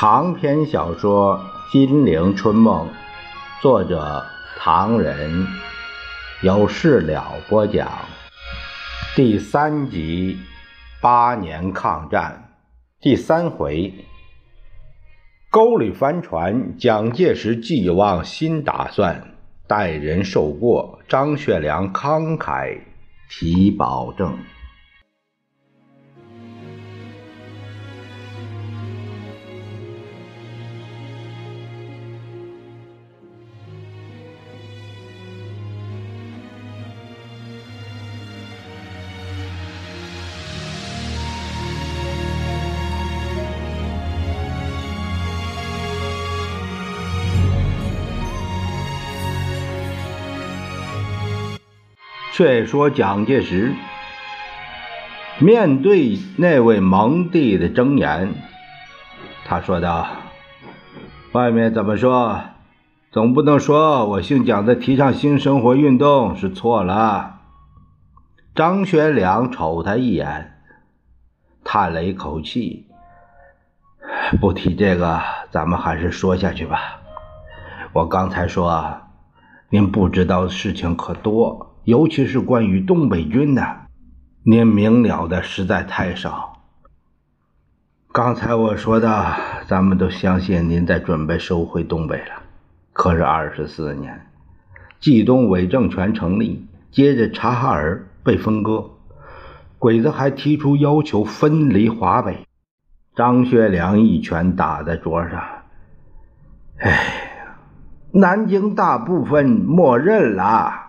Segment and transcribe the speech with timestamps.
[0.00, 1.36] 长篇小说
[1.72, 2.86] 《金陵春梦》，
[3.60, 4.24] 作者
[4.56, 5.44] 唐人，
[6.40, 7.88] 有事了播讲，
[9.16, 10.38] 第三集，
[11.00, 12.54] 八年抗战，
[13.00, 13.92] 第三回，
[15.50, 19.34] 沟里翻船，蒋介石寄望新打算，
[19.66, 22.78] 待人受过，张学良慷慨
[23.28, 24.38] 提保证。
[52.38, 53.74] 却说蒋介石
[55.40, 58.32] 面对那位蒙帝的睁眼，
[59.44, 60.06] 他说道
[61.34, 62.40] ：“外面怎么说，
[63.10, 67.40] 总不能说我姓蒋的提倡新生活运动是错了。”
[68.54, 70.60] 张学良瞅他一眼，
[71.64, 72.86] 叹了一口气
[74.40, 75.20] ：“不提这个，
[75.50, 77.00] 咱们还是说下去吧。
[77.92, 78.96] 我刚才说，
[79.70, 83.86] 您不知道的事情可多。”尤其是关于东北军的，
[84.42, 86.60] 您明了的实在太少。
[88.12, 89.34] 刚才我说的，
[89.66, 92.42] 咱们都相信您在准备收回东北了。
[92.92, 94.26] 可是二十四年，
[95.00, 98.90] 冀东伪政权成立，接着察哈尔被分割，
[99.78, 102.46] 鬼子还提出要求分离华北。
[103.16, 105.42] 张学良一拳打在桌上，
[106.80, 107.48] 哎，
[108.12, 110.87] 南京大部分默认了。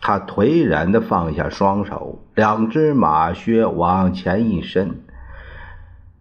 [0.00, 5.02] 他颓然地放下双手，两只马靴往前一伸。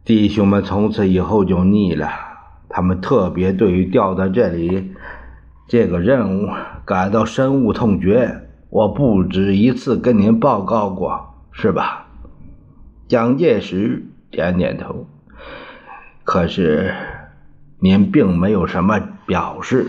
[0.04, 2.10] 弟兄们从此以后就腻了。
[2.68, 4.92] 他们特别对于调到这里
[5.68, 6.50] 这个任务
[6.86, 8.42] 感到深恶痛绝。
[8.70, 12.08] 我不止一次跟您报告过，是吧？
[13.08, 15.08] 蒋介石点点头。
[16.24, 16.94] 可是
[17.80, 19.88] 您并没有什么表示，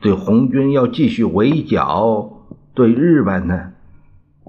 [0.00, 2.39] 对红军要继续围剿。
[2.80, 3.72] 对日本呢，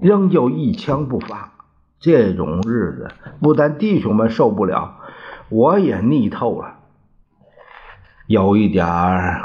[0.00, 1.52] 仍旧一枪不发。
[2.00, 3.10] 这种日子
[3.42, 5.00] 不但弟兄们受不了，
[5.50, 6.76] 我也腻透了。
[8.26, 8.86] 有一点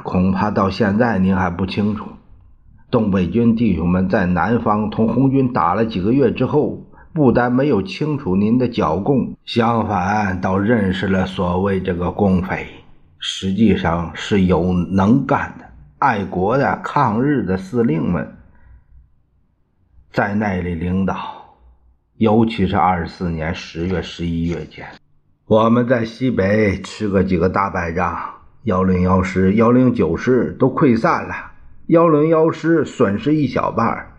[0.05, 2.05] 恐怕到现在您还不清楚：
[2.89, 12.65] 东北军弟兄们在南方同红军打了几个月之后，不但没有清楚您的剿共，相反倒认识了所谓这个共匪，
[13.19, 15.65] 实际上是有能干的、
[15.99, 18.36] 爱国的、抗日的司令们。
[20.11, 21.15] 在那里领导，
[22.15, 24.87] 尤其是二十四年十月、十一月间，
[25.45, 28.17] 我们在西北吃个几个大败仗，
[28.63, 31.35] 幺零幺师、幺零九师都溃散了，
[31.87, 34.13] 幺零幺师损失一小半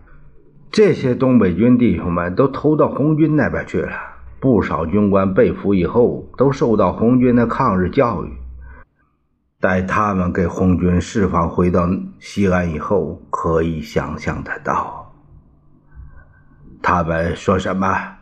[0.71, 3.97] 这些东北军弟兄们都投到红军那边去了，
[4.39, 8.31] 不少军官被俘以后都受到红军的抗日教育。
[9.61, 11.89] 待他们给红军释放回到
[12.21, 15.08] 西安以后，可以想象得到。
[16.83, 18.17] 他们说什么？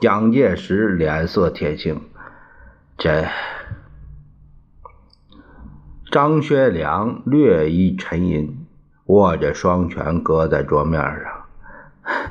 [0.00, 2.00] 蒋介石脸色铁青。
[2.96, 3.26] 这
[6.10, 8.66] 张学良略一沉吟，
[9.06, 11.44] 握着双拳搁在桌面上。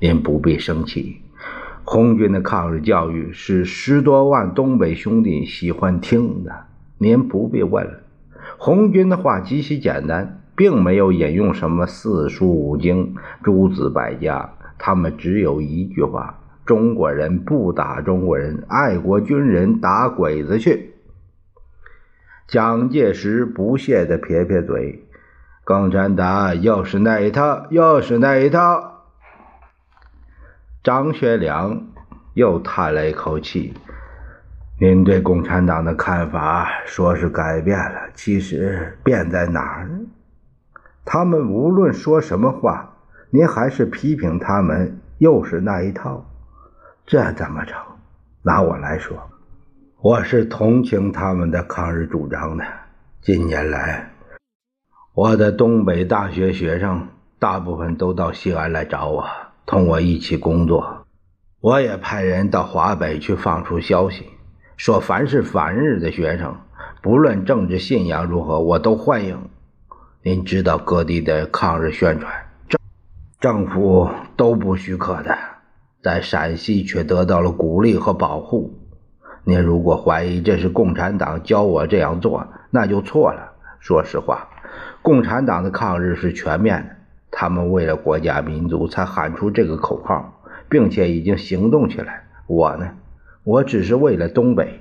[0.00, 1.22] 您不必生气。
[1.84, 6.66] 红军的抗日教育是十多万东北兄弟喜欢听的。
[6.98, 8.00] 您不必问了。
[8.58, 10.37] 红军的话极其简单。
[10.58, 13.14] 并没有引用什么四书五经、
[13.44, 20.94] 诸子百家，他们只有一句话：中国人不打中国人，爱国军人打鬼子去。
[22.48, 25.04] 蒋介石不屑地撇撇嘴
[25.62, 29.04] ：“共产党又是那一套，又是那一套。”
[30.82, 31.86] 张学良
[32.34, 33.74] 又叹了一口气
[34.80, 39.97] ：“您对共产党的看法说是改变了，其实变在哪儿呢？”
[41.10, 42.96] 他们无论说什么话，
[43.30, 46.22] 您还是批评他们，又是那一套，
[47.06, 47.80] 这怎么成？
[48.42, 49.16] 拿我来说，
[50.02, 52.64] 我是同情他们的抗日主张的。
[53.22, 54.10] 近年来，
[55.14, 57.08] 我的东北大学学生
[57.38, 59.24] 大部分都到西安来找我，
[59.64, 61.06] 同我一起工作。
[61.62, 64.26] 我也派人到华北去放出消息，
[64.76, 66.54] 说凡是反日的学生，
[67.00, 69.48] 不论政治信仰如何，我都欢迎。
[70.28, 72.30] 您知道各地的抗日宣传，
[72.68, 72.78] 政
[73.40, 75.34] 政府都不许可的，
[76.02, 78.74] 在陕西却得到了鼓励和保护。
[79.44, 83.54] 您如果怀疑这是共产党教我这样做，那就错了。
[83.80, 84.50] 说实话，
[85.00, 86.96] 共产党的抗日是全面的，
[87.30, 92.24] 他们为了国家民族才喊出这个口号，并且已经行动起来。
[92.46, 92.90] 我呢，
[93.44, 94.80] 我只是为了东北。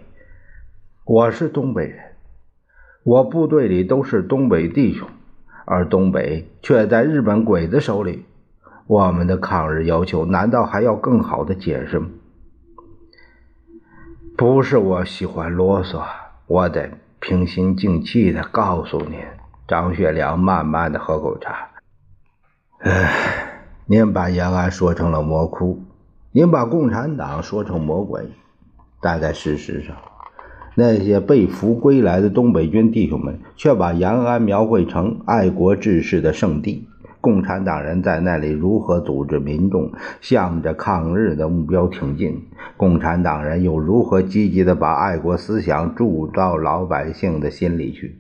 [1.06, 2.00] 我是东北人，
[3.04, 5.08] 我部队里都是东北弟兄，
[5.70, 8.26] 而东北却在日本鬼子手里。
[8.88, 12.08] 我们的抗日要求，难道还要更好的解释吗？
[14.38, 16.02] 不是我喜欢啰嗦，
[16.46, 19.20] 我得平心静气的告诉您。
[19.68, 21.72] 张学良慢慢的喝口茶。
[22.80, 25.84] 唉，您把延安说成了魔窟，
[26.32, 28.32] 您把共产党说成魔鬼，
[29.02, 29.98] 但在事实上，
[30.80, 36.88] 那些被俘归来的东北军弟兄们却把延安描绘成爱国志士的圣地。
[37.20, 39.92] 共产党人在那里如何组织民众
[40.22, 42.44] 向着抗日的目标挺进？
[42.78, 48.20] 共产党人又如何积极的把爱国思想注到老百姓的心里去？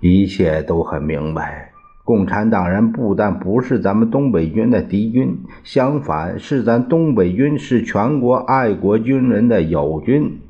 [0.00, 1.70] 一切都很明白。
[2.04, 10.40] 共产党人不但不是咱们东北军的敌军，相反是咱东北军是全国爱国军人的友军。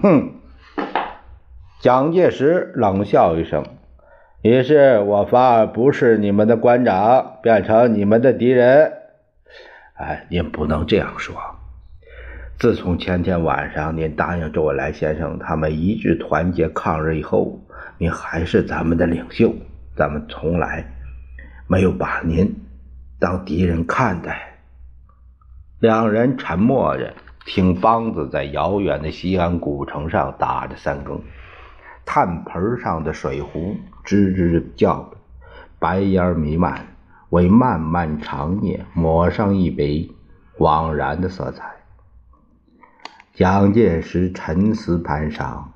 [0.00, 0.34] 哼！
[1.80, 3.64] 蒋介石冷笑一声。
[4.42, 8.92] 于是我反而不是你们的官长，变成你们的敌人。
[9.94, 11.36] 哎，您不能这样说。
[12.58, 17.60] 自从前天晚上您答应周恩来先生他们一致团结抗日以后，
[17.98, 19.54] 您还是咱们的领袖，
[19.96, 20.84] 咱们从来
[21.66, 22.54] 没有把您
[23.18, 24.58] 当敌人看待。
[25.80, 31.20] 两人沉默着，听梆子在遥远的西安古城上打着三更。
[32.04, 35.16] 炭盆上的水壶吱吱叫着，
[35.78, 36.96] 白烟弥漫，
[37.30, 40.16] 为漫漫长夜抹上一笔
[40.58, 41.72] 惘然的色彩。
[43.34, 45.72] 蒋介石沉思盘上，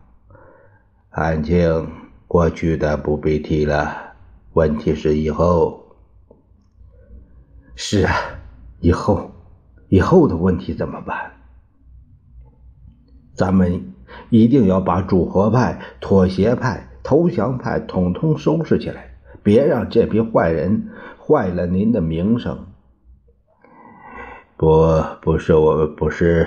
[1.10, 1.88] 案情
[2.26, 4.14] 过去的不必提了，
[4.52, 5.96] 问题是以后。
[7.76, 8.14] 是啊，
[8.80, 9.30] 以后，
[9.88, 11.30] 以后的问题怎么办？
[13.36, 13.92] 咱们。
[14.30, 22.66] 一定要把主和派、妥协派、投降派统统收拾起来，别让这批坏人坏了您的名声。
[24.56, 26.46] 不，不是我，不是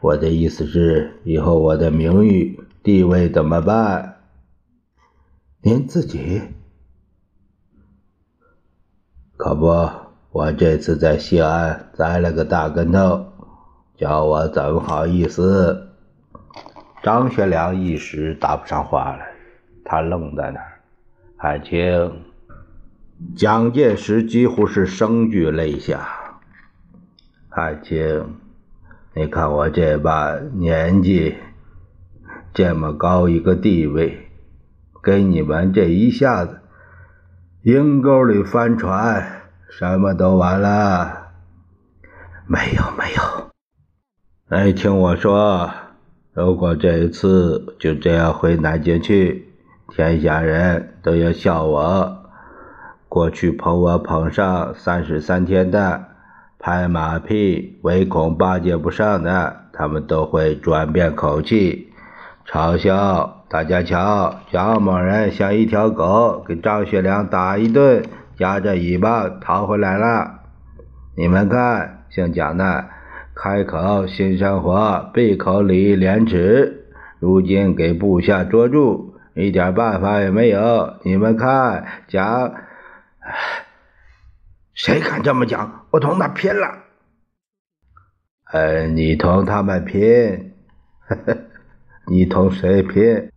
[0.00, 4.16] 我的意思是，以后我的名誉地位怎么办？
[5.62, 6.42] 您自己
[9.36, 9.88] 可不，
[10.32, 13.24] 我这次在西安栽了个大跟头，
[13.96, 15.84] 叫我怎么好意思？
[17.06, 19.28] 张学良一时答不上话来，
[19.84, 20.80] 他愣在那儿。
[21.36, 22.10] 汉卿，
[23.36, 26.00] 蒋介石几乎是声俱泪下。
[27.48, 28.24] 汉卿，
[29.14, 31.36] 你看我这把年纪，
[32.52, 34.28] 这么高一个地位，
[35.00, 36.60] 给你们这一下子，
[37.62, 41.28] 阴沟里翻船，什么都完了。
[42.48, 43.52] 没有，没有。
[44.48, 45.70] 哎，听我说。
[46.36, 49.48] 如果这一次就这样回南京去，
[49.88, 52.24] 天下人都要笑我。
[53.08, 56.04] 过去捧我捧上三十三天的，
[56.58, 61.90] 拍马屁唯恐巴结不上的，他们都会转变口气，
[62.46, 68.02] 嘲笑大家瞧，蒋某人像一条狗，给张学良打一顿，
[68.38, 70.40] 夹着尾巴逃回来了。
[71.16, 72.84] 你们看，姓蒋的。
[73.38, 76.86] 开口新生活，闭口礼义廉耻，
[77.20, 80.94] 如今给部下捉住，一点办法也没有。
[81.04, 82.54] 你们看，讲，
[84.72, 85.84] 谁敢这么讲？
[85.90, 86.66] 我同他拼了！
[88.44, 90.52] 哎，你同他们拼？
[92.08, 93.28] 你同谁拼？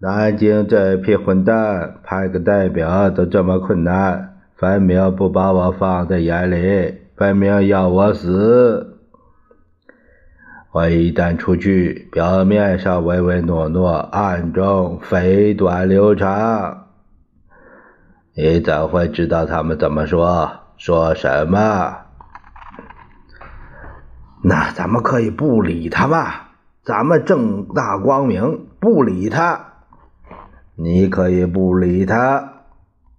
[0.00, 8.97] 南京这批混蛋，派个代表都这么困难，分明不把我放在眼里，分明要我死。
[10.70, 16.88] 我一旦出去，表面上唯唯诺诺，暗中飞短流长。
[18.34, 20.50] 你怎会知道他们怎么说？
[20.76, 21.96] 说什么？
[24.44, 26.50] 那咱们可以不理他吧？
[26.84, 29.72] 咱们正大光明不理他。
[30.76, 32.64] 你可以不理他，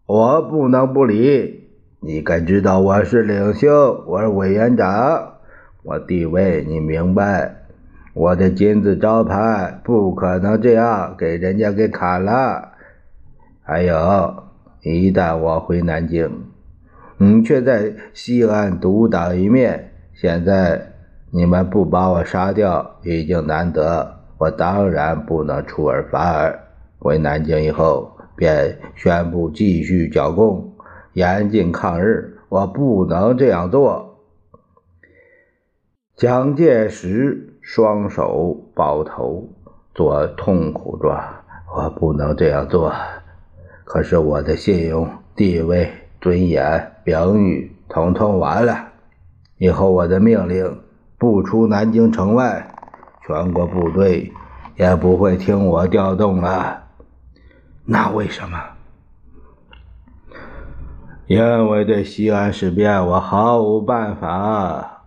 [0.05, 1.67] 我不能不理。
[1.99, 5.38] 你该知道我是领袖，我是委员长。
[5.83, 7.55] 我地位，你明白？
[8.13, 12.73] 我的金字招牌不可能这样给人家给砍了。
[13.61, 14.43] 还有，
[14.81, 16.29] 一旦我回南京，
[17.17, 19.91] 你却在西安独当一面。
[20.13, 20.81] 现在
[21.31, 26.59] 你们不把我杀掉已经难得，我当然不能出尔反尔。
[26.97, 30.73] 回南京以后，便宣布继续剿共，
[31.13, 32.35] 严禁抗日。
[32.49, 34.08] 我不能这样做。
[36.19, 39.47] 蒋介石双手抱头，
[39.95, 41.17] 做痛苦状。
[41.73, 42.93] 我不能这样做。
[43.85, 48.89] 可是我的信用、地位、尊严、名誉，统统完了。
[49.59, 50.81] 以后我的命令
[51.17, 52.69] 不出南京城外，
[53.25, 54.33] 全国部队
[54.75, 56.83] 也不会听我调动了。
[57.85, 58.59] 那为什么？
[61.27, 64.97] 因为对西安事变我毫无办法。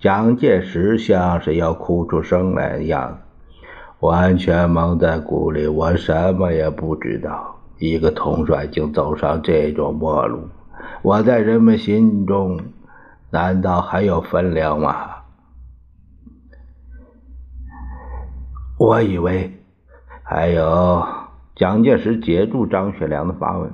[0.00, 3.18] 蒋介石像是要哭出声来的样，
[4.00, 5.66] 完全蒙在鼓里。
[5.66, 7.56] 我什么也不知道。
[7.78, 10.48] 一个统帅竟走上这种末路，
[11.02, 12.58] 我在人们心中
[13.30, 15.10] 难道还有分量吗？
[18.78, 19.52] 我以为
[20.22, 21.06] 还有。
[21.54, 23.70] 蒋介石截住张学良的发问。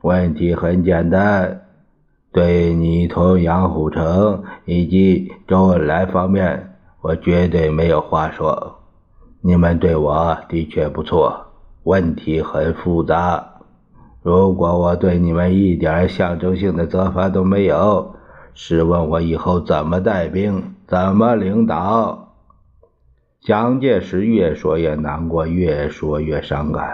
[0.00, 1.61] 问题很简单，
[2.32, 8.78] 对你同杨虎城以及周恩来方面，我绝对没有话说。
[9.42, 11.46] 你们对我的确不错，
[11.82, 13.60] 问题很复杂。
[14.22, 18.14] 如果我对你们一点象征性的责罚都没有，
[18.54, 22.34] 试问我以后怎么带兵，怎么领导？
[23.40, 26.88] 蒋介石越说越难过，越说越伤感，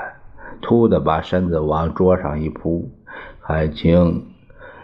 [0.63, 2.91] 突的把身子往桌上一扑。
[3.41, 4.25] 海清，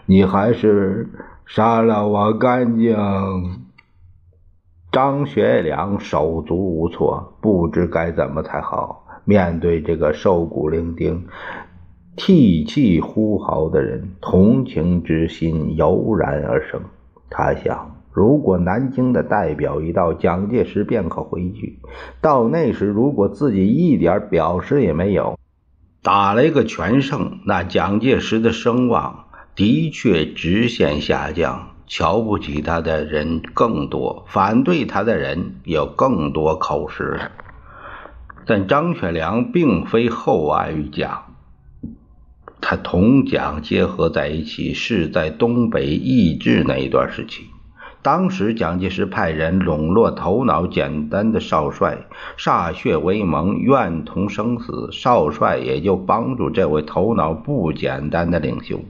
[0.07, 1.09] 你还是
[1.45, 2.95] 杀了我干净。
[4.91, 9.05] 张学良手足无措，不知该怎么才好。
[9.25, 11.23] 面对这个瘦骨伶仃、
[12.15, 16.79] 涕泣呼嚎的人，同情之心油然而生。
[17.29, 21.79] 他想，如果南京的代表一到，蒋介石便可回去。
[22.21, 25.37] 到那时，如果自己一点表示也没有。
[26.01, 29.24] 打了一个全胜，那蒋介石的声望
[29.55, 37.31] 的确直线下降，瞧不起他的人更多，反对他的人有更多口实。
[38.45, 41.23] 但张学良并非厚爱于蒋，
[42.59, 47.45] 他同蒋结合在一起是在东北易帜那一段时期。
[48.01, 52.05] 当时蒋介石派人笼络头脑简单的少帅，
[52.37, 54.89] 歃血为盟，愿同生死。
[54.91, 58.81] 少帅也就帮助这位头脑不简单的领袖。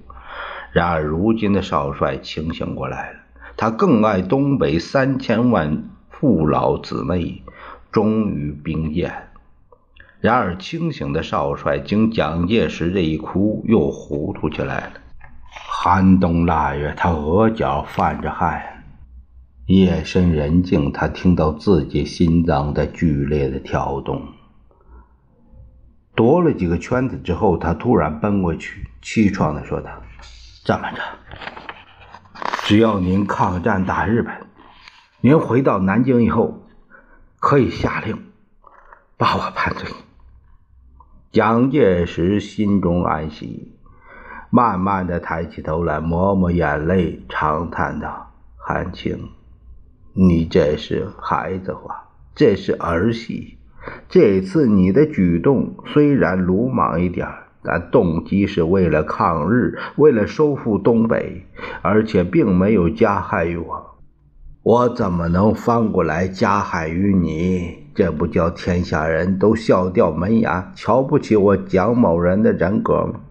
[0.75, 3.19] 然而如今的少帅清醒过来了，
[3.55, 7.43] 他更爱东北三千万父老姊妹，
[7.93, 9.29] 忠于兵谏。
[10.19, 14.91] 然而清醒的少帅经蒋介石这一哭，又糊涂起来了。
[15.49, 18.61] 寒冬腊月，他额角泛着汗。
[19.67, 24.21] 夜深人静，他听到自己心脏在剧烈的跳动。
[26.17, 29.89] 踱了几个圈子之后，他突然奔过去，气壮的说道
[30.65, 31.01] ：“这么着，
[32.63, 34.33] 只要您抗战打日本，
[35.21, 36.65] 您回到南京以后，
[37.39, 38.31] 可以下令
[39.15, 39.87] 把我判罪。”
[41.31, 43.77] 蒋介石心中暗喜，
[44.49, 49.29] 慢慢的抬起头来，抹抹眼泪，长叹道：“韩青。”
[50.17, 53.59] 你这是孩子话，这是儿戏。
[54.09, 57.27] 这次你的举动虽然鲁莽一点，
[57.65, 61.45] 但动机是为了抗日，为了收复东北，
[61.81, 63.95] 而且并没有加害于我。
[64.61, 67.85] 我怎么能翻过来加害于你？
[67.95, 73.21] 这不叫天下人都笑掉门牙，瞧不起我蒋某人的人格吗？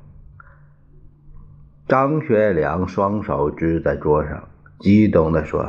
[1.86, 4.44] 张学良双手支在桌上，
[4.80, 5.66] 激动地说。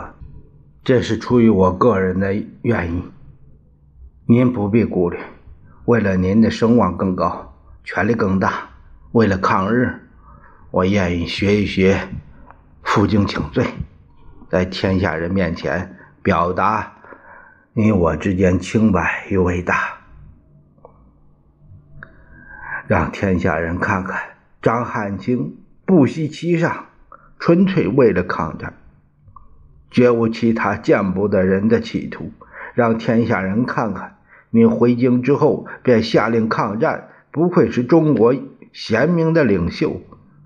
[0.84, 3.03] 这是出于我个人的原因，
[4.27, 5.17] 您不必顾虑。
[5.86, 7.55] 为了您的声望更高，
[7.86, 8.70] 权力更大，
[9.12, 10.01] 为了抗日，
[10.72, 12.10] 我愿意学一学
[12.82, 13.63] 负荆请罪，
[14.50, 16.94] 在天下人面前表达
[17.74, 20.00] 你我之间清白与伟大，
[22.88, 24.20] 让天下人看看
[24.63, 26.86] 张汉卿不惜其上，
[27.38, 28.74] 纯粹为了抗战。
[29.92, 32.32] 绝无其他见不得人的企图，
[32.74, 34.18] 让天下人看看
[34.50, 38.34] 你回京之后便下令抗战，不愧是中国
[38.72, 40.00] 贤明的领袖。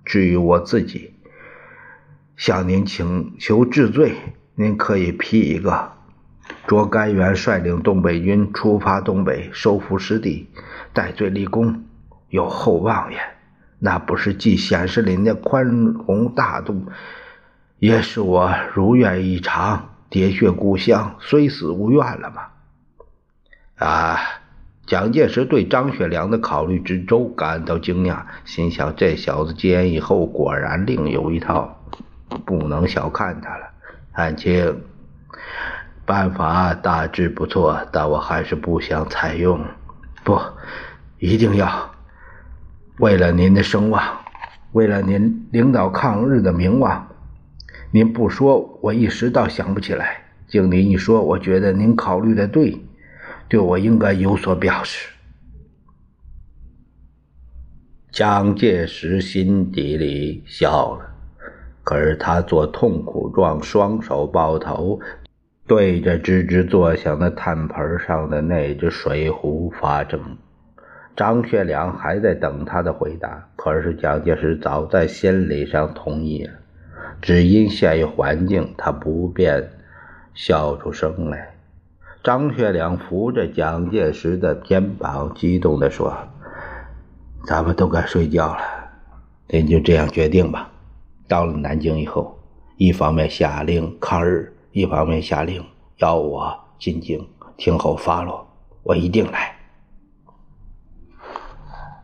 [0.05, 1.13] 至于我自己，
[2.35, 4.15] 向您请求治罪，
[4.55, 5.91] 您可以批一个：
[6.65, 10.49] 卓甘元率领东北军出发东北，收复失地，
[10.91, 11.83] 戴罪立功，
[12.29, 13.19] 有厚望也。
[13.77, 16.87] 那不是既显示您的宽宏大度？
[17.77, 22.47] 也是我如愿以偿，喋血故乡，虽死无怨了吗？
[23.75, 24.17] 啊！
[24.89, 31.79] 蒋介石对张学良的考虑之周感到惊讶，心想：这小子戒严以后果然另有一套，
[32.43, 33.69] 不能小看他了。
[34.11, 34.81] 汉卿，
[36.07, 39.63] 办法大致不错，但我还是不想采用。
[40.23, 40.41] 不，
[41.19, 41.91] 一定要！
[42.97, 44.03] 为了您的声望，
[44.71, 47.09] 为了您领导抗日的名望，
[47.91, 50.23] 您不说，我一时倒想不起来。
[50.47, 52.83] 经您一说，我觉得您考虑的对。
[53.49, 55.09] 对我应该有所表示。
[58.11, 61.05] 蒋介石心底里笑了，
[61.83, 64.99] 可是他做痛苦状，双手抱头，
[65.67, 70.19] 对着吱吱作响的炭盆上的那只水壶发怔。
[71.15, 76.53] 张学良还在等他的回答，可是蒋介石早在心理上同意了，
[77.21, 79.69] 只因现于环境，他不便
[80.33, 81.58] 笑出声来。
[82.21, 86.13] 张学良扶着蒋介石的肩膀，激动地说
[87.47, 88.59] ：“咱们都该睡觉了，
[89.47, 90.69] 您就这样决定吧。
[91.29, 92.37] 到了南京以后，
[92.75, 95.63] 一方面下令抗日，一方面下令
[95.99, 98.45] 要我进京听候发落，
[98.83, 99.55] 我一定来。”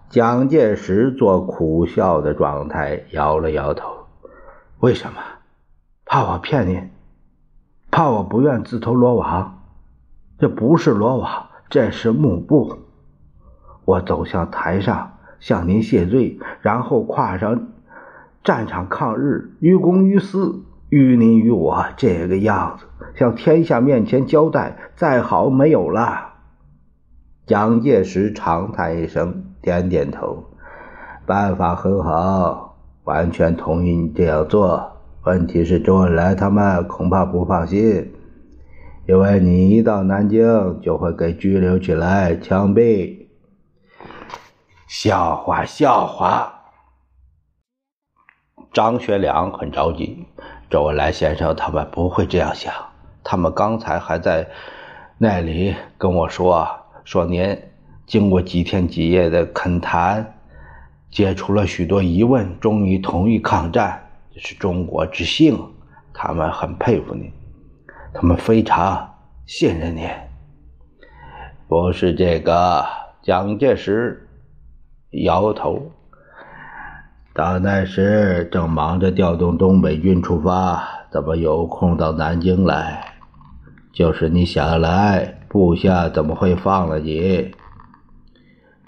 [0.10, 3.90] 蒋介石做苦笑的状态，摇了摇头
[4.80, 5.20] ：“为什么？
[6.06, 6.90] 怕我骗您？
[7.92, 9.52] 怕我不愿自投罗网？”
[10.38, 12.80] 这不是罗网，这是幕布。
[13.86, 17.68] 我走向台上，向您谢罪，然后跨上
[18.44, 26.34] 战场抗日，于公于私，于您于我，这个样子，向天下面前交代，再好没有了。
[27.46, 30.44] 蒋介石长叹一声，点点头，
[31.26, 32.76] 办法很好，
[33.06, 34.98] 完全同意你这样做。
[35.24, 38.15] 问题是周恩来他们恐怕不放心。
[39.08, 43.28] 因为你一到南京，就会给拘留起来、枪毙。
[44.88, 46.52] 笑话，笑话！
[48.74, 50.26] 张学良很着急。
[50.72, 52.74] 周恩来先生他们不会这样想，
[53.24, 54.50] 他们刚才还在
[55.20, 56.68] 那里跟我说，
[57.04, 57.58] 说您
[58.08, 60.34] 经过几天几夜的恳谈，
[61.12, 65.60] 解除了许多疑问，终于同意抗战，这是中国之幸，
[66.12, 67.32] 他们很佩服您。
[68.18, 69.14] 他们非常
[69.46, 70.08] 信任你，
[71.68, 72.86] 不是这个。
[73.22, 74.28] 蒋介石
[75.26, 75.92] 摇头。
[77.34, 83.16] 到那时正忙着调动东北军出发，怎么有空到南京来？
[83.92, 87.52] 就是你想来，部下怎么会放了你？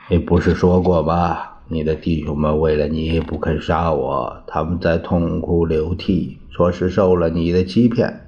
[0.08, 1.40] 你不是说过吗？
[1.68, 8.27] 你的弟兄们为了你不肯杀我，他们在痛哭流涕，说是受了你的欺骗。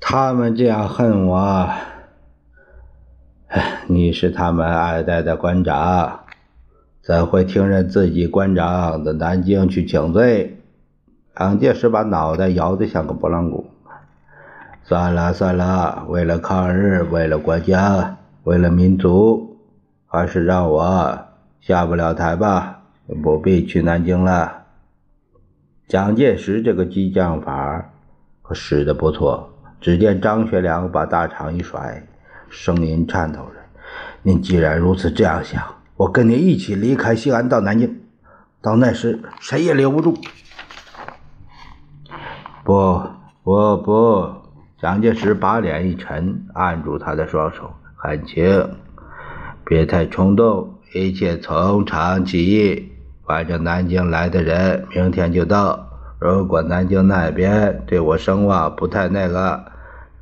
[0.00, 1.68] 他们这样恨我，
[3.88, 6.20] 你是他们爱戴的官长，
[7.02, 10.62] 怎会听任自己官长到南京去请罪？
[11.36, 13.66] 蒋介石把脑袋摇得像个拨浪鼓。
[14.84, 19.58] 算了算了，为了抗日，为了国家，为了民族，
[20.06, 21.18] 还是让我
[21.60, 22.82] 下不了台吧，
[23.22, 24.64] 不必去南京了。
[25.86, 27.90] 蒋介石这个激将法
[28.40, 29.50] 可使得不错。
[29.80, 32.02] 只见张学良把大肠一甩，
[32.48, 33.60] 声音颤抖着
[34.22, 35.62] ：“您既然如此这样想，
[35.96, 38.00] 我跟您一起离开西安到南京，
[38.60, 40.18] 到那时谁也留不住。
[42.64, 43.02] ”不
[43.44, 44.34] 不不！
[44.80, 48.68] 蒋介石把脸一沉，按住他的双手：“汉卿，
[49.64, 52.92] 别太冲动，一切从长计议。
[53.26, 55.87] 反正南京来的人明天就到。”
[56.20, 59.66] 如果南京那边对我声望不太那个，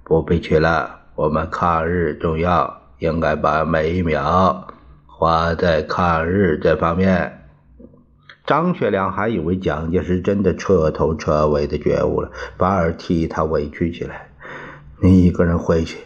[0.05, 1.01] 不必去了。
[1.15, 4.67] 我们抗日重要，应该把每一秒
[5.07, 7.45] 花在抗日这方面。
[8.45, 14.29] 张学良还以为蒋介石真的彻头彻尾的觉悟了，反而替他委屈起来。
[15.01, 15.99] 你一个人回去，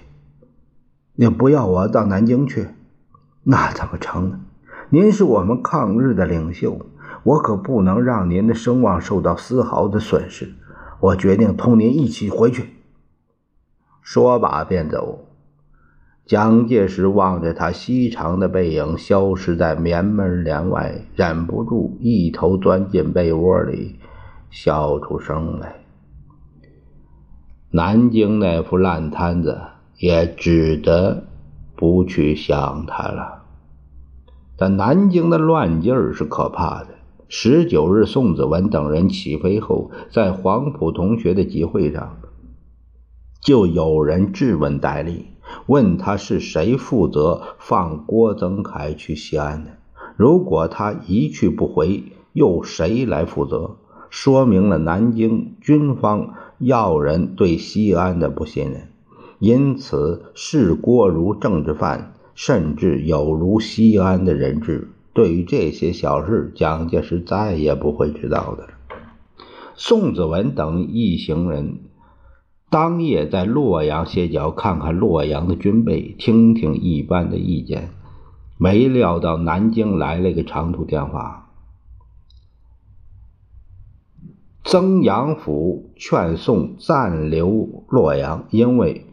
[1.17, 2.69] 你不要我到南京去，
[3.43, 4.41] 那怎么成呢？
[4.89, 6.87] 您是我们抗日的领袖。
[7.23, 10.55] 我可不能让您的声望受到丝毫的损失。
[11.01, 12.71] 我决定同您一起回去。
[14.03, 15.27] 说罢便走。
[16.27, 23.99] 蒋介石望着他细长的背影消失在棉门帘外，忍不住一头钻进被窝里，
[24.49, 25.75] 笑出声来。
[27.71, 29.59] 南京那副烂摊子，
[29.99, 31.25] 也只得
[31.75, 33.43] 不去想他了。
[34.57, 36.89] 但南京的乱劲儿是可怕的。
[37.33, 42.17] 十九日，宋子文等人起飞后，在黄埔同学的集会上，
[43.41, 45.27] 就有人质问戴笠，
[45.67, 49.71] 问他是谁负责放郭增凯去西安的？
[50.17, 53.77] 如果他一去不回，又谁来负责？
[54.11, 58.89] 说明了南京军方要人对西安的不信任，
[59.39, 64.89] 因此视郭如政治犯，甚至有如西安的人质。
[65.13, 68.71] 对于这些小事，蒋介石再也不会知道的了。
[69.75, 71.81] 宋子文等一行人
[72.71, 77.91] 当夜在洛阳歇脚，看看洛阳的军备，听听一般的意见。
[78.57, 81.51] 没料到南京来了个长途电话，
[84.63, 89.07] 曾阳甫劝宋暂留洛阳，因为。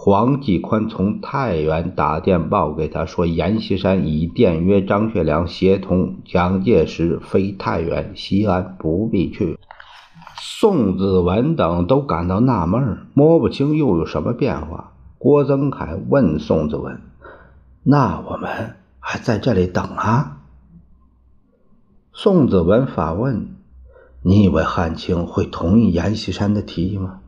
[0.00, 9.58] 黄继宽从太原打电报给他说：“阎锡山已电约张学良协同蒋介石飞太原、西安，不必去。”
[10.40, 14.92] 宋子文等都感到纳闷，摸不清又有什么变化。
[15.18, 17.00] 郭增凯问宋子文
[17.82, 20.42] ：“那我们还在这里等啊？”
[22.14, 23.48] 宋子文反问
[24.22, 27.18] ：“你以为汉卿会同意阎锡山的提议吗？”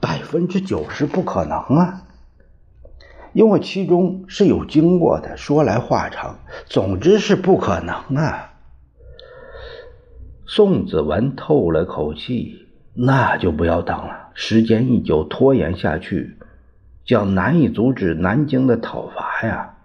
[0.00, 2.06] 百分之九十不可能啊，
[3.32, 5.36] 因为其中是有经过的。
[5.36, 8.54] 说来话长，总之是不可能啊。
[10.46, 14.30] 宋子文透了口气，那就不要等了。
[14.34, 16.38] 时间一久，拖延下去，
[17.04, 19.76] 将难以阻止南京的讨伐呀。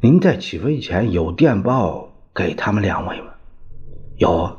[0.00, 3.26] 您在起飞前有电报给他们两位吗？
[4.16, 4.58] 有，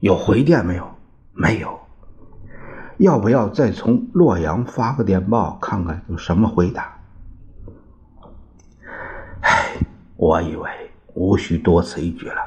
[0.00, 0.88] 有回电没有？
[1.32, 1.85] 没有。
[2.98, 6.98] 要不要再从洛阳发个电报，看看有什么回答？
[9.42, 9.74] 唉，
[10.16, 10.70] 我以为
[11.14, 12.40] 无需多此一举了。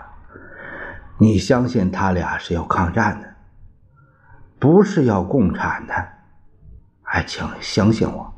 [1.19, 3.27] 你相信他俩是要抗战的，
[4.57, 5.93] 不是要共产的？
[7.03, 8.33] 哎，请相信我，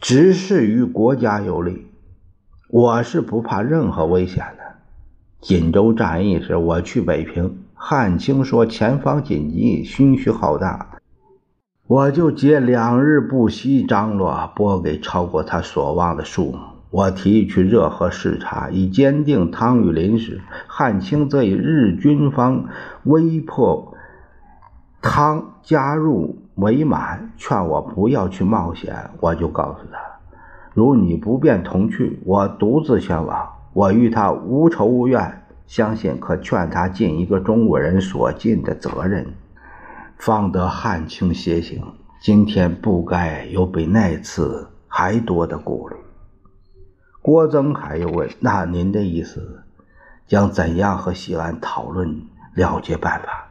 [0.00, 1.90] 只是与国家有利。
[2.68, 4.64] 我是不怕任何危险的。
[5.40, 7.64] 锦州战役时，我去北平。
[7.76, 11.00] 汉卿说前方紧急，心绪浩大，
[11.86, 16.58] 我就接两日不息张罗，拨给超过他所望的数目。
[16.90, 22.66] 我提议去热河视察，以坚定汤玉麟时，汉卿则以日军方
[23.02, 23.94] 威迫
[25.02, 29.10] 汤加入伪满，劝我不要去冒险。
[29.20, 29.98] 我就告诉他，
[30.72, 35.43] 如你不便同去，我独自前往，我与他无仇无怨。
[35.66, 39.34] 相信可劝他尽一个中国人所尽的责任，
[40.18, 41.82] 方得汉卿歇行。
[42.20, 45.96] 今天不该有比那次还多的顾虑。
[47.20, 49.64] 郭增凯又问：“那您的意思，
[50.26, 52.22] 将怎样和西安讨论
[52.54, 53.48] 了结办法？”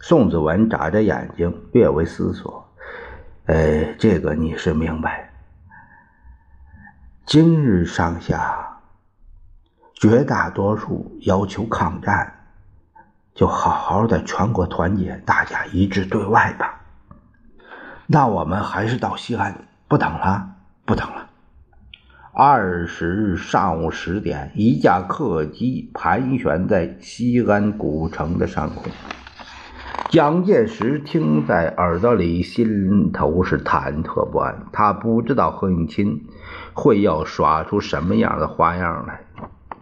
[0.00, 2.66] 宋子文眨着眼睛，略为思索
[3.46, 5.30] ：“呃，这个你是明白。
[7.26, 8.66] 今日上下。”
[10.00, 12.32] 绝大多数要求抗战，
[13.34, 16.80] 就好好的全国团结，大家一致对外吧。
[18.06, 20.52] 那我们还是到西安，不等了，
[20.86, 21.26] 不等了。
[22.32, 28.84] 二十日上午十点，一架客机盘旋在西安古城的上空。
[30.08, 34.64] 蒋介石听在耳朵里，心头是忐忑不安。
[34.72, 36.22] 他不知道何应钦
[36.72, 39.20] 会要耍出什么样的花样来。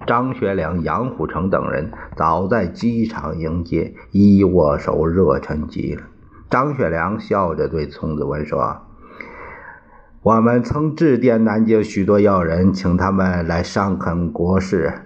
[0.09, 6.03] 张学良、杨虎城等人早在机场迎接，一握手，热忱极了。
[6.49, 8.79] 张学良笑着对宋子文说
[10.25, 15.03] ：“我们曾致电南京许多要人，请他们来商垦国事。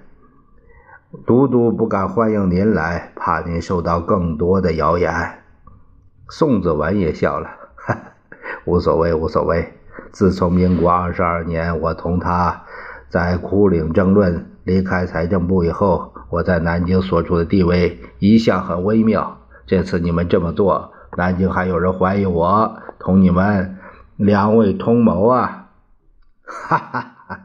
[1.27, 5.13] 都督不敢欢迎您来，怕您受到更多的谣言。”
[6.31, 7.99] 宋子文也笑了：“哈
[8.67, 9.73] 无所谓，无所谓。
[10.13, 12.63] 自从民国二十二年，我同他
[13.09, 19.39] 在苦岭争论。”离开财政部以后，我在南京所处的地位一向很微妙。
[19.67, 23.79] 这次你们这么做，南京还有人怀疑我同你们
[24.17, 25.71] 两位通谋啊！
[26.45, 27.41] 哈哈哈！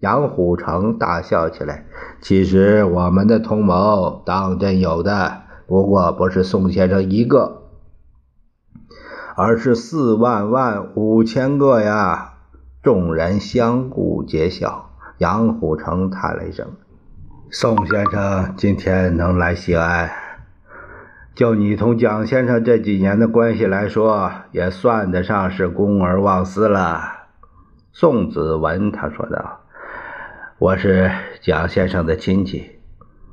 [0.00, 1.86] 杨虎城大笑起来。
[2.20, 7.62] 其实我们的通谋当真有的，不过不是宋先生一个，
[9.36, 12.34] 而是四万万五千个呀！
[12.82, 14.89] 众人相顾皆笑。
[15.20, 16.66] 杨虎城叹了一声
[17.52, 20.10] ：“宋先生今天能来西安，
[21.34, 27.26] 就你同蒋先生这几年的关系来说，也算得上是公而忘私了。”
[27.92, 29.60] 宋子文他说道
[30.58, 31.10] ：“我是
[31.42, 32.78] 蒋先生的亲戚，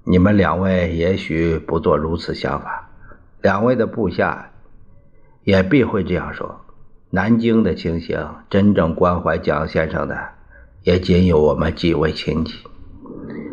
[0.03, 2.89] 你们两位也许不做如此想法。
[3.41, 4.51] 两位的部下
[5.43, 6.65] 也必会这样说。
[7.11, 10.31] 南京的情形，真正关怀蒋先生的，
[10.87, 12.63] 也仅有我们几位亲戚。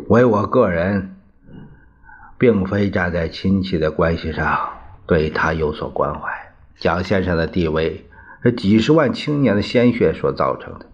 [0.07, 1.17] 为我个人，
[2.37, 4.69] 并非站在亲戚的关系上
[5.05, 6.29] 对他有所关怀。
[6.77, 8.05] 蒋先生的地位
[8.41, 10.85] 是几十万青年的鲜血所造成的，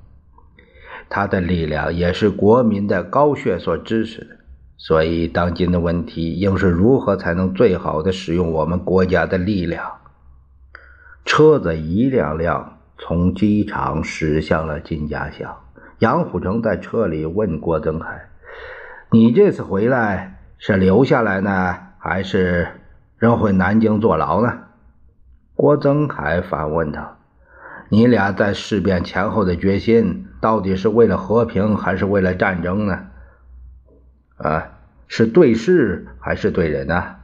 [1.10, 4.38] 他的力量也是国民的高血所支持的。
[4.78, 9.92] 所以，当今的问题应是如何才能最好的使用我们国家的力量。
[11.24, 15.56] 车子一辆辆从机场驶向了金家巷。
[16.02, 18.30] 杨虎城在车里问郭增海
[19.14, 22.70] ：“你这次回来是留下来呢，还是
[23.20, 24.52] 扔回南京坐牢呢？”
[25.54, 27.18] 郭增海反问他
[27.90, 32.98] ：“你俩在事变前后的决心，到底是为了和平，还是为了战争呢？”
[34.42, 34.70] 啊，
[35.08, 37.18] 是对事还是对人呢？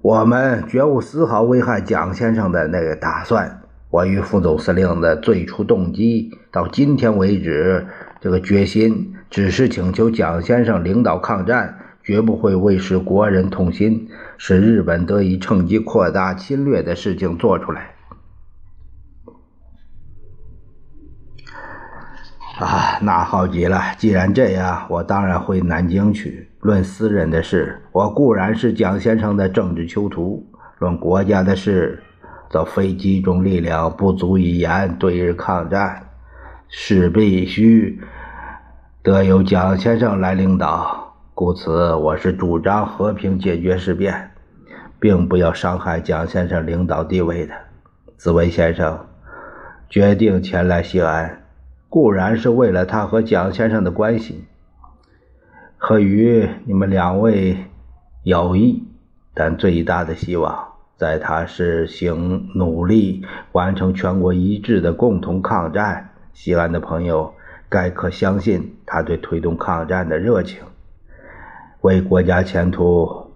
[0.00, 3.62] 我们绝无丝毫危害蒋先生的那个打算。
[3.90, 7.86] 我与副总司令的最初动机，到今天为止，
[8.20, 17.92] 这个决心只是请求蒋先生领导抗战，绝不会为使国人痛心，使日本得以趁机扩大侵略的事情做出来。
[22.58, 23.80] 啊，那好极了！
[23.98, 26.48] 既然这样，我当然回南京去。
[26.60, 30.42] 论私人的事，我固然是蒋先生的政治囚徒；
[30.78, 32.02] 论国家的事，
[32.56, 36.08] 则非集中力量不足以言对日抗战，
[36.70, 38.00] 是必须
[39.02, 41.14] 得由蒋先生来领导。
[41.34, 44.30] 故此，我是主张和平解决事变，
[44.98, 47.52] 并不要伤害蒋先生领导地位的。
[48.16, 49.06] 紫薇先生
[49.90, 51.42] 决定前来西安。
[51.90, 54.46] 固然是为了他和蒋先生的关系，
[55.76, 57.66] 和与你们两位
[58.22, 58.82] 友谊，
[59.34, 60.65] 但最大的希望
[60.96, 66.10] 在他是行努力完成全国一致的共同抗战。
[66.32, 67.34] 西安的朋友
[67.68, 70.62] 该可相信他对推动抗战的热情。
[71.80, 73.30] 为国家前途，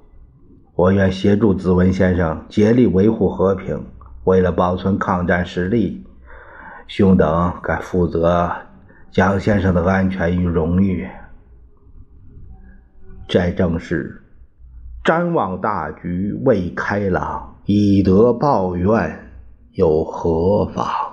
[0.74, 3.86] 我愿协助子文先生竭力维护和平。
[4.24, 6.04] 为了保存抗战实力。
[6.86, 8.50] 兄等该负责
[9.12, 11.08] 蒋先生的安全与荣誉。
[13.28, 14.20] 这正是
[15.04, 19.30] 瞻望大局未开朗，以德报怨，
[19.72, 21.09] 有何妨？